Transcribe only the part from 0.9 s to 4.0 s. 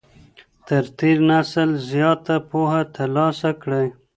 تېر نسل زياته پوهه ترلاسه کړئ.